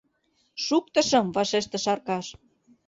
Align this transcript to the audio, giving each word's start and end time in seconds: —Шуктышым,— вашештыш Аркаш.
—Шуктышым,— 0.65 1.25
вашештыш 1.35 1.85
Аркаш. 1.93 2.25